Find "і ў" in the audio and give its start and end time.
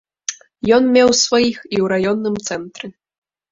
1.73-1.85